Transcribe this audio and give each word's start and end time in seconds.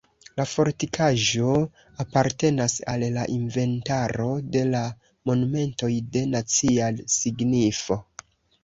La 0.39 0.43
fortikaĵo 0.51 1.51
apartenas 2.05 2.77
al 2.95 3.05
la 3.19 3.27
inventaro 3.35 4.29
de 4.57 4.65
la 4.73 4.83
monumentoj 5.33 5.95
de 6.17 6.29
nacia 6.35 6.91
signifo. 7.21 8.03